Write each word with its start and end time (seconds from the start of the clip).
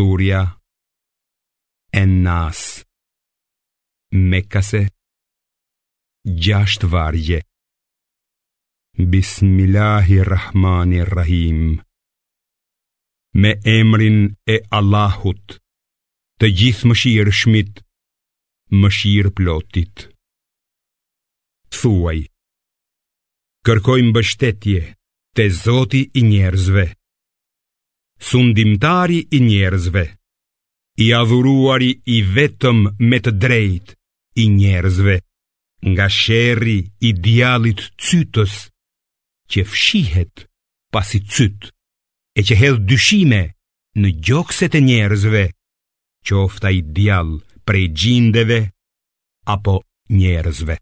Surja 0.00 0.40
En 2.02 2.10
Nas 2.26 2.60
Mekase 4.30 4.80
Gjasht 6.44 6.82
vargje 6.92 7.38
Bismillahirrahmanirrahim 9.14 11.58
Me 13.42 13.52
emrin 13.80 14.18
e 14.54 14.56
Allahut 14.78 15.46
Të 16.40 16.46
gjithë 16.60 16.86
më 16.88 16.94
shirë 17.02 17.34
shmit 17.40 17.72
Më 18.80 18.88
shirë 19.00 19.30
plotit 19.40 19.96
Thuaj 21.78 22.18
Kërkojmë 23.68 24.14
bështetje 24.16 24.80
Te 25.36 25.44
zoti 25.64 26.02
i 26.14 26.20
njerëzve 26.32 26.86
sundimtari 28.28 29.18
i 29.30 29.38
njerëzve, 29.40 30.02
i 31.04 31.14
avuruari 31.20 31.90
i 32.14 32.18
vetëm 32.36 32.78
me 33.08 33.18
të 33.24 33.32
drejt 33.44 33.94
i 34.42 34.48
njerëzve, 34.58 35.16
nga 35.92 36.06
sheri 36.12 36.76
i 37.00 37.12
djalit 37.24 37.80
cytës, 38.04 38.54
që 39.50 39.64
fshihet 39.72 40.44
pasi 40.94 41.22
cytë, 41.32 41.72
e 42.38 42.44
që 42.46 42.54
hedhë 42.60 42.84
dyshime 42.90 43.40
në 44.00 44.08
gjokset 44.26 44.76
e 44.78 44.84
njerëzve, 44.90 45.46
që 46.26 46.32
ofta 46.44 46.68
i 46.76 46.82
djal 46.94 47.32
prej 47.66 47.88
gjindeve, 47.96 48.60
apo 49.56 49.80
njerëzve. 50.12 50.76